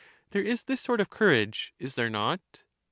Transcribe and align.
There 0.31 0.41
is 0.41 0.63
this 0.63 0.81
sort 0.81 0.99
of 0.99 1.11
courage, 1.11 1.75
is 1.77 1.93
there 1.93 2.09
not? 2.09 2.63